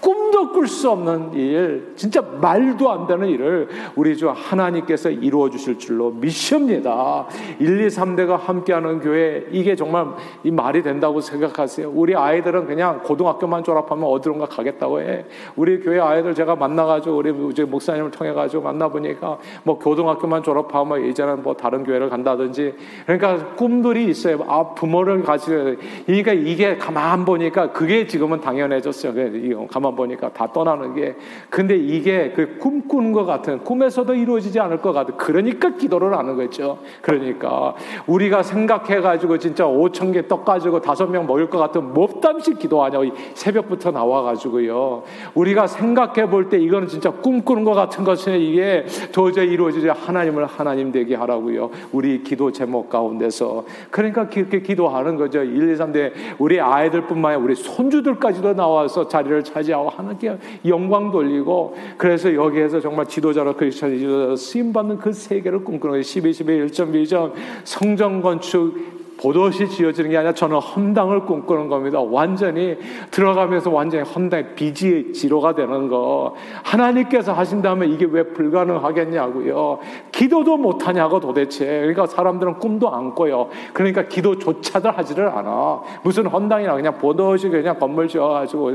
꿈 0.00 0.23
도 0.34 0.50
꿀 0.50 0.66
수 0.66 0.90
없는 0.90 1.32
일, 1.34 1.92
진짜 1.94 2.20
말도 2.20 2.90
안 2.90 3.06
되는 3.06 3.28
일을 3.28 3.68
우리 3.94 4.16
주 4.16 4.28
하나님께서 4.30 5.08
이루어 5.10 5.48
주실 5.48 5.78
줄로 5.78 6.10
믿습니다. 6.10 7.26
1, 7.60 7.80
2, 7.82 7.86
3대가 7.86 8.36
함께하는 8.38 8.98
교회, 8.98 9.46
이게 9.52 9.76
정말 9.76 10.06
이 10.42 10.50
말이 10.50 10.82
된다고 10.82 11.20
생각하세요? 11.20 11.88
우리 11.94 12.16
아이들은 12.16 12.66
그냥 12.66 13.00
고등학교만 13.04 13.62
졸업하면 13.62 14.04
어디론가 14.10 14.46
가겠다고 14.46 15.00
해. 15.02 15.24
우리 15.54 15.78
교회 15.80 16.00
아이들 16.00 16.34
제가 16.34 16.56
만나가지고 16.56 17.16
우리 17.16 17.30
목사님을 17.32 18.10
통해가지고 18.10 18.62
만나보니까 18.64 19.38
뭐 19.62 19.78
고등학교만 19.78 20.42
졸업하면 20.42 21.04
이제는 21.06 21.42
뭐 21.44 21.54
다른 21.54 21.84
교회를 21.84 22.10
간다든지 22.10 22.74
그러니까 23.06 23.54
꿈들이 23.54 24.06
있어요. 24.06 24.38
아, 24.48 24.74
부모를 24.74 25.22
가지고. 25.22 25.76
그러니까 26.06 26.32
이게 26.32 26.76
가만 26.76 27.24
보니까 27.24 27.70
그게 27.72 28.06
지금은 28.06 28.40
당연해졌어요. 28.40 29.66
가만 29.68 29.94
보니까. 29.94 30.23
아닙니까? 30.24 30.30
다 30.32 30.50
떠나는 30.52 30.94
게. 30.94 31.14
근데 31.50 31.76
이게 31.76 32.32
그 32.34 32.58
꿈꾸는 32.58 33.12
것 33.12 33.24
같은 33.24 33.62
꿈에서도 33.62 34.14
이루어지지 34.14 34.58
않을 34.60 34.78
것 34.80 34.92
같은 34.92 35.16
그러니까 35.16 35.74
기도를 35.74 36.16
하는 36.16 36.36
거죠. 36.36 36.78
그러니까 37.02 37.74
우리가 38.06 38.42
생각해 38.42 39.00
가지고 39.00 39.38
진짜 39.38 39.64
5천 39.64 40.12
개 40.12 40.24
떡 40.24 40.44
가지고 40.44 40.80
다섯 40.80 41.06
명 41.06 41.26
먹을 41.26 41.50
것 41.50 41.58
같은 41.58 41.92
몹담시 41.92 42.54
기도하냐고 42.54 43.04
새벽부터 43.34 43.90
나와 43.90 44.22
가지고요. 44.22 45.02
우리가 45.34 45.66
생각해 45.66 46.30
볼 46.30 46.44
때 46.48 46.58
이거는 46.58 46.88
진짜 46.88 47.10
꿈꾸는 47.10 47.64
것 47.64 47.72
같은 47.72 48.04
것은 48.04 48.38
이게 48.38 48.84
도저히 49.12 49.48
이루어지지 49.48 49.88
하나님을 49.88 50.44
하나님 50.44 50.92
되게 50.92 51.14
하라고요. 51.14 51.70
우리 51.92 52.22
기도 52.22 52.52
제목 52.52 52.90
가운데서 52.90 53.64
그러니까 53.90 54.28
그렇게 54.28 54.60
기도하는 54.60 55.16
거죠. 55.16 55.42
1, 55.42 55.72
2, 55.72 55.76
3대 55.76 56.12
우리 56.38 56.60
아이들뿐만 56.60 57.32
아니라 57.32 57.44
우리 57.44 57.54
손주들까지도 57.54 58.54
나와서 58.54 59.08
자리를 59.08 59.42
차지하고 59.42 59.88
하 59.88 60.04
나님께 60.14 60.38
영광 60.66 61.10
돌리고 61.10 61.76
그래서 61.96 62.32
여기에서 62.34 62.80
정말 62.80 63.06
지도자로 63.06 63.54
크리스천 63.56 63.96
지도자로 63.98 64.36
쓰임 64.36 64.72
받는 64.72 64.98
그 64.98 65.12
세계를 65.12 65.64
꿈꾸는 65.64 65.92
거예요. 65.92 66.02
12, 66.02 66.32
12, 66.32 66.66
1.2점 66.66 67.32
성전 67.64 68.22
건축 68.22 68.94
보도시 69.16 69.68
지어지는 69.68 70.10
게 70.10 70.16
아니라 70.16 70.34
저는 70.34 70.58
헌당을 70.58 71.24
꿈꾸는 71.24 71.68
겁니다. 71.68 72.00
완전히 72.00 72.76
들어가면서 73.10 73.70
완전히 73.70 74.04
헌당의 74.04 74.54
비지 74.54 75.12
지로가 75.12 75.54
되는 75.54 75.88
거. 75.88 76.34
하나님께서 76.62 77.32
하신다면 77.32 77.92
이게 77.92 78.06
왜 78.10 78.24
불가능하겠냐고요. 78.24 79.78
기도도 80.14 80.56
못하냐고 80.56 81.18
도대체. 81.18 81.66
그러니까 81.66 82.06
사람들은 82.06 82.60
꿈도 82.60 82.88
안 82.94 83.14
꿔요. 83.14 83.48
그러니까 83.72 84.06
기도조차들 84.06 84.96
하지를 84.96 85.28
않아. 85.28 85.82
무슨 86.04 86.26
헌당이나 86.26 86.74
그냥 86.76 86.96
보도시 86.98 87.48
그냥 87.48 87.76
건물 87.78 88.06
지어가지고 88.06 88.70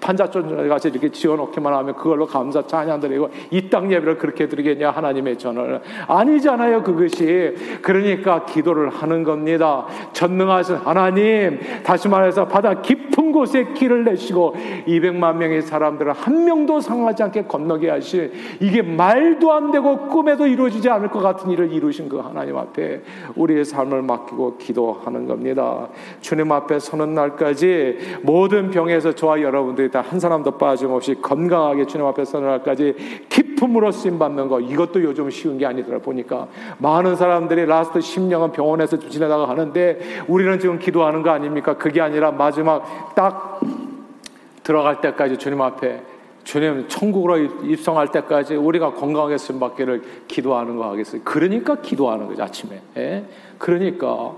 판자촌 0.00 0.68
같이 0.68 0.88
이렇게 0.88 1.08
지어놓기만 1.08 1.72
하면 1.72 1.94
그걸로 1.94 2.26
감사 2.26 2.66
찬양 2.66 2.98
드리고 3.00 3.30
이 3.50 3.70
땅 3.70 3.90
예배를 3.90 4.18
그렇게 4.18 4.48
드리겠냐 4.48 4.90
하나님의 4.90 5.38
전을 5.38 5.80
아니잖아요 6.08 6.82
그것이. 6.82 7.54
그러니까 7.80 8.44
기도를 8.44 8.90
하는 8.90 9.22
겁니다. 9.22 9.86
전능하신 10.12 10.76
하나님, 10.76 11.60
다시 11.84 12.08
말해서 12.08 12.48
바다 12.48 12.82
깊은 12.82 13.30
곳에 13.32 13.72
길을 13.72 14.04
내시고 14.04 14.56
200만 14.86 15.36
명의 15.36 15.62
사람들을 15.62 16.12
한 16.12 16.44
명도 16.44 16.80
상하지 16.80 17.22
않게 17.22 17.44
건너게 17.44 17.88
하실 17.88 18.32
이게 18.60 18.82
말도 18.82 19.52
안 19.52 19.70
되고 19.70 20.08
꿈에도 20.08 20.46
이루어지 20.46 20.71
지 20.80 20.90
않을 20.90 21.08
것 21.08 21.20
같은 21.20 21.50
일을 21.50 21.72
이루신 21.72 22.08
그 22.08 22.18
하나님 22.18 22.56
앞에 22.56 23.02
우리의 23.36 23.64
삶을 23.64 24.02
맡기고 24.02 24.58
기도하는 24.58 25.26
겁니다. 25.26 25.88
주님 26.20 26.52
앞에 26.52 26.78
서는 26.78 27.14
날까지 27.14 28.18
모든 28.22 28.70
병에서 28.70 29.14
저와 29.14 29.40
여러분들이 29.40 29.90
다 29.90 30.02
한 30.02 30.20
사람도 30.20 30.58
빠짐없이 30.58 31.14
건강하게 31.22 31.86
주님 31.86 32.06
앞에 32.06 32.24
서는 32.24 32.46
날까지 32.48 33.26
기쁨으로 33.30 33.92
쓰임 33.92 34.18
받는 34.18 34.48
거 34.48 34.60
이것도 34.60 35.02
요즘 35.02 35.30
쉬운 35.30 35.56
게 35.56 35.64
아니더라 35.64 36.00
보니까 36.00 36.48
많은 36.78 37.16
사람들이 37.16 37.64
last 37.64 38.00
10년은 38.00 38.52
병원에서 38.52 38.98
지내다가 38.98 39.48
하는 39.48 39.62
하는데 39.62 39.98
우리는 40.28 40.58
지금 40.58 40.78
기도하는 40.78 41.22
거 41.22 41.30
아닙니까? 41.30 41.76
그게 41.76 42.00
아니라 42.00 42.32
마지막 42.32 43.14
딱 43.14 43.60
들어갈 44.62 45.00
때까지 45.00 45.38
주님 45.38 45.60
앞에 45.60 46.02
주님 46.44 46.88
천국으로 46.88 47.38
입성할 47.38 48.08
때까지 48.10 48.56
우리가 48.56 48.94
건강하게 48.94 49.38
쓰임받기를 49.38 50.02
기도하는 50.28 50.76
거 50.76 50.90
하겠어요. 50.90 51.22
그러니까 51.24 51.76
기도하는 51.76 52.26
거죠 52.26 52.42
아침에. 52.42 52.80
예? 52.96 53.24
그러니까 53.58 54.34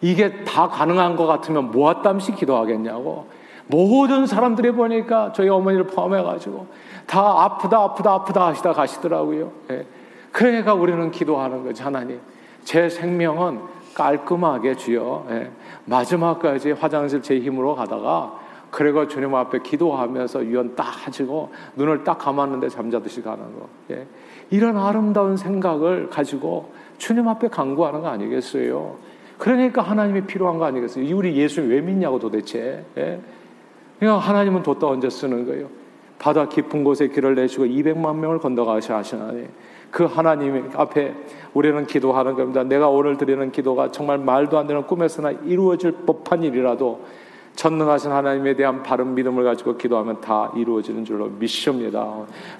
이게 0.00 0.44
다 0.44 0.68
가능한 0.68 1.16
것 1.16 1.26
같으면 1.26 1.70
뭐하땀시 1.70 2.34
기도하겠냐고. 2.34 3.26
모든 3.66 4.26
사람들이 4.26 4.72
보니까 4.72 5.32
저희 5.34 5.48
어머니를 5.48 5.86
포함해 5.86 6.22
가지고 6.22 6.66
다 7.06 7.44
아프다 7.44 7.82
아프다 7.82 8.12
아프다 8.14 8.46
하시다 8.46 8.72
가시더라고요. 8.72 9.52
예. 9.70 9.86
그러니까 10.32 10.74
우리는 10.74 11.10
기도하는 11.10 11.64
거죠 11.64 11.84
하나님. 11.84 12.20
제 12.64 12.88
생명은 12.88 13.60
깔끔하게 13.94 14.76
주여 14.76 15.26
예. 15.30 15.50
마지막까지 15.84 16.72
화장실 16.72 17.22
제 17.22 17.38
힘으로 17.38 17.74
가다가 17.74 18.40
그리고 18.70 19.08
주님 19.08 19.34
앞에 19.34 19.60
기도하면서 19.62 20.44
유언 20.46 20.76
딱 20.76 20.84
하시고 21.06 21.50
눈을 21.76 22.04
딱 22.04 22.18
감았는데 22.18 22.68
잠자듯이 22.68 23.22
가는 23.22 23.42
거. 23.58 23.68
예. 23.90 24.06
이런 24.50 24.76
아름다운 24.76 25.36
생각을 25.36 26.08
가지고 26.10 26.72
주님 26.98 27.28
앞에 27.28 27.48
간구하는 27.48 28.02
거 28.02 28.08
아니겠어요? 28.08 28.96
그러니까 29.38 29.82
하나님이 29.82 30.22
필요한 30.22 30.58
거 30.58 30.64
아니겠어요? 30.64 31.16
우리 31.16 31.36
예수 31.36 31.62
왜 31.62 31.80
믿냐고 31.80 32.18
도대체. 32.18 32.84
예. 32.96 33.20
그러니까 33.98 34.18
하나님은 34.18 34.62
뒀다 34.62 34.86
언제 34.86 35.08
쓰는 35.08 35.46
거예요? 35.46 35.68
바다 36.18 36.48
깊은 36.48 36.84
곳에 36.84 37.08
길을 37.08 37.36
내시고 37.36 37.64
200만 37.64 38.16
명을 38.16 38.38
건너가시 38.38 38.92
하시나니 38.92 39.46
그 39.90 40.04
하나님 40.04 40.70
앞에 40.74 41.14
우리는 41.54 41.86
기도하는 41.86 42.34
겁니다. 42.34 42.62
내가 42.64 42.88
오늘 42.88 43.16
드리는 43.16 43.50
기도가 43.50 43.90
정말 43.90 44.18
말도 44.18 44.58
안 44.58 44.66
되는 44.66 44.82
꿈에서나 44.86 45.30
이루어질 45.30 45.92
법한 46.04 46.42
일이라도 46.42 47.00
전능하신 47.58 48.12
하나님에 48.12 48.54
대한 48.54 48.84
바른 48.84 49.16
믿음을 49.16 49.42
가지고 49.42 49.76
기도하면 49.76 50.20
다 50.20 50.52
이루어지는 50.54 51.04
줄로 51.04 51.26
믿습니다. 51.26 52.08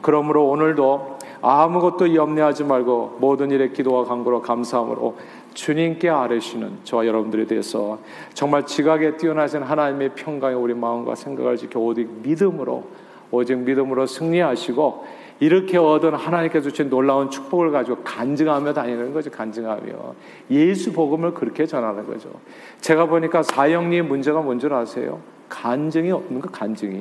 그러므로 0.03 0.49
오늘도 0.49 1.19
아무것도 1.41 2.17
염려하지 2.17 2.65
말고 2.65 3.19
모든 3.21 3.53
일에 3.53 3.69
기도와 3.69 4.05
간구로 4.07 4.43
감사함으로 4.43 5.17
주님께 5.55 6.09
아뢰시는 6.09 6.79
저와 6.83 7.07
여러분들에 7.07 7.47
대해서 7.47 8.01
정말 8.35 8.67
지각에 8.67 9.17
뛰어나신 9.17 9.63
하나님의 9.63 10.17
평강에 10.17 10.55
우리 10.55 10.75
마음과 10.75 11.15
생각을 11.15 11.57
지켜 11.57 11.79
오직 11.79 12.11
믿음으로 12.25 12.83
오직 13.31 13.57
믿음으로 13.57 14.05
승리하시고 14.05 15.05
이렇게 15.41 15.79
얻은 15.79 16.15
하나님께서 16.15 16.69
주신 16.71 16.91
놀라운 16.91 17.31
축복을 17.31 17.71
가지고 17.71 17.99
간증하며 18.03 18.73
다니는 18.73 19.13
거죠. 19.13 19.31
간증하며 19.31 20.15
예수 20.51 20.93
복음을 20.93 21.33
그렇게 21.33 21.65
전하는 21.65 22.05
거죠. 22.07 22.31
제가 22.81 23.07
보니까 23.07 23.43
사형리 23.43 24.03
문제가 24.03 24.41
뭔지 24.41 24.67
아세요? 24.67 25.21
간증이 25.49 26.11
없는 26.11 26.41
거 26.41 26.49
간증이. 26.49 26.99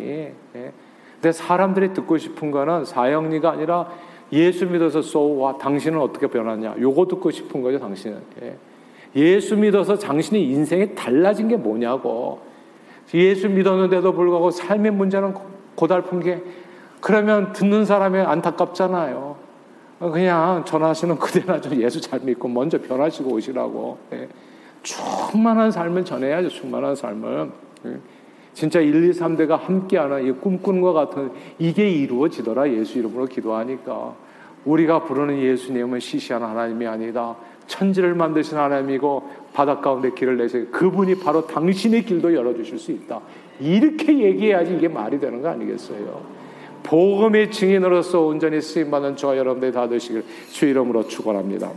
예. 0.55 0.73
근데 1.15 1.31
사람들이 1.31 1.93
듣고 1.93 2.17
싶은 2.17 2.51
거는 2.51 2.85
사형리가 2.85 3.51
아니라 3.51 3.89
예수 4.31 4.67
믿어서 4.67 5.01
쏘와 5.01 5.57
당신은 5.57 5.99
어떻게 5.99 6.27
변하냐? 6.27 6.75
요거 6.79 7.07
듣고 7.07 7.31
싶은 7.31 7.63
거죠. 7.63 7.79
당신은. 7.79 8.21
예. 8.43 8.55
예수 9.15 9.57
믿어서 9.57 9.97
당신이 9.97 10.43
인생이 10.43 10.93
달라진 10.93 11.47
게 11.47 11.57
뭐냐고. 11.57 12.39
예수 13.13 13.49
믿었는데도 13.49 14.13
불구하고 14.13 14.51
삶의 14.51 14.91
문제는 14.91 15.33
고달픈 15.75 16.19
게 16.19 16.43
그러면 17.01 17.53
듣는 17.53 17.85
사람이 17.85 18.19
안타깝잖아요. 18.19 19.35
그냥 19.99 20.63
전하시는 20.65 21.17
그대나 21.17 21.59
좀 21.59 21.81
예수 21.81 21.99
잘 22.01 22.19
믿고 22.21 22.47
먼저 22.47 22.79
변하시고 22.79 23.31
오시라고. 23.31 23.97
예. 24.13 24.27
충만한 24.83 25.71
삶을 25.71 26.05
전해야죠. 26.05 26.49
충만한 26.49 26.95
삶을. 26.95 27.49
예. 27.85 27.97
진짜 28.53 28.79
1, 28.79 29.09
2, 29.09 29.11
3대가 29.11 29.59
함께하는 29.59 30.27
이 30.27 30.31
꿈꾸는 30.31 30.81
것 30.81 30.93
같은 30.93 31.31
이게 31.59 31.89
이루어지더라. 31.89 32.71
예수 32.71 32.99
이름으로 32.99 33.25
기도하니까. 33.25 34.15
우리가 34.65 35.03
부르는 35.03 35.39
예수님은 35.39 35.99
시시한 35.99 36.43
하나님이 36.43 36.87
아니다. 36.87 37.35
천지를 37.67 38.15
만드신 38.15 38.57
하나님이고 38.57 39.29
바닷 39.53 39.81
가운데 39.81 40.11
길을 40.11 40.37
내세 40.37 40.65
그분이 40.65 41.19
바로 41.19 41.45
당신의 41.47 42.03
길도 42.03 42.33
열어주실 42.33 42.79
수 42.79 42.91
있다. 42.91 43.21
이렇게 43.59 44.17
얘기해야지 44.17 44.75
이게 44.75 44.87
말이 44.87 45.19
되는 45.19 45.41
거 45.41 45.49
아니겠어요? 45.49 46.36
복음의 46.87 47.51
증인으로서 47.51 48.21
온전히 48.21 48.61
쓰임 48.61 48.89
받는 48.89 49.17
저와 49.17 49.37
여러분들이 49.37 49.73
다 49.73 49.89
되시길 49.89 50.23
주 50.49 50.65
이름으로 50.65 51.05
축원합니다. 51.07 51.69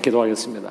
기도하겠습니다. 0.00 0.70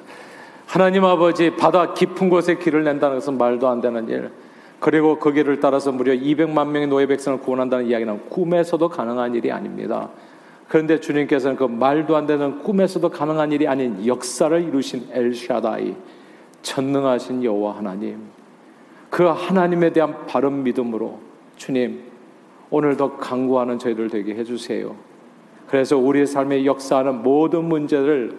하나님 0.65 1.05
아버지 1.05 1.51
바다 1.51 1.93
깊은 1.93 2.29
곳에 2.29 2.57
길을 2.57 2.83
낸다는 2.83 3.17
것은 3.17 3.37
말도 3.37 3.67
안 3.67 3.79
되는 3.79 4.09
일. 4.09 4.31
그리고 4.79 5.19
그 5.19 5.31
길을 5.31 5.59
따라서 5.59 5.91
무려 5.91 6.13
200만 6.13 6.69
명의 6.69 6.87
노예 6.87 7.05
백성을 7.05 7.39
구원한다는 7.39 7.85
이야기는 7.85 8.29
꿈에서도 8.29 8.89
가능한 8.89 9.35
일이 9.35 9.51
아닙니다. 9.51 10.09
그런데 10.67 10.99
주님께서는 10.99 11.55
그 11.55 11.65
말도 11.65 12.15
안 12.15 12.25
되는 12.25 12.63
꿈에서도 12.63 13.07
가능한 13.07 13.51
일이 13.51 13.67
아닌 13.67 14.05
역사를 14.07 14.59
이루신 14.59 15.09
엘샤다이 15.11 15.93
전능하신 16.63 17.43
여호와 17.43 17.77
하나님 17.77 18.17
그 19.11 19.25
하나님에 19.25 19.91
대한 19.91 20.25
바른 20.25 20.63
믿음으로 20.63 21.19
주님 21.55 22.12
오늘도 22.73 23.17
강구하는 23.17 23.77
저희들 23.77 24.09
되게 24.09 24.33
해주세요. 24.33 24.95
그래서 25.67 25.95
우리의 25.95 26.25
삶의 26.25 26.65
역사하는 26.65 27.21
모든 27.21 27.65
문제를 27.65 28.36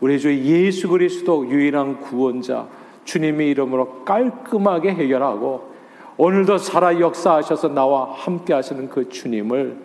우리 0.00 0.20
주 0.20 0.34
예수 0.34 0.90
그리스도 0.90 1.48
유일한 1.48 1.98
구원자 1.98 2.66
주님의 3.04 3.48
이름으로 3.48 4.04
깔끔하게 4.04 4.90
해결하고 4.90 5.70
오늘도 6.18 6.58
살아 6.58 7.00
역사하셔서 7.00 7.68
나와 7.68 8.12
함께 8.12 8.52
하시는 8.52 8.90
그 8.90 9.08
주님을 9.08 9.78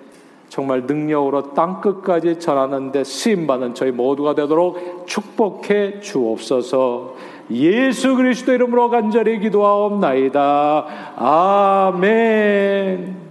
정말 0.49 0.81
능력으로 0.81 1.53
땅 1.53 1.79
끝까지 1.79 2.37
전하는데 2.37 3.01
쓰임 3.05 3.47
받는 3.47 3.75
저희 3.75 3.91
모두가 3.91 4.35
되도록 4.35 5.07
축복해 5.07 6.01
주옵소서. 6.01 7.15
예수 7.51 8.17
그리스도 8.17 8.51
이름으로 8.51 8.89
간절히 8.89 9.39
기도하옵나이다. 9.39 10.85
아멘. 11.15 13.24